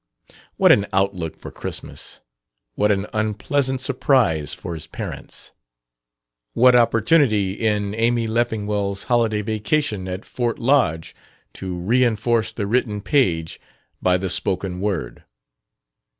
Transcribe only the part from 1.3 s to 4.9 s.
for Christmas! What an unpleasant surprise for his